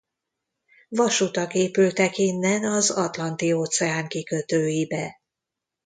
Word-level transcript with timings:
Vasutak 0.89 1.53
épültek 1.53 2.17
innen 2.17 2.63
az 2.63 2.89
Atlanti-óceán 2.91 4.07
kikötőibe. 4.07 5.19